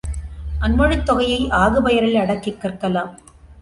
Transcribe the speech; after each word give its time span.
அன்மொழித் 0.59 1.05
தொகையை 1.05 1.47
ஆகுபெயரில் 1.51 2.19
அடக்கிக் 2.19 2.61
கற்கலாம். 2.61 3.11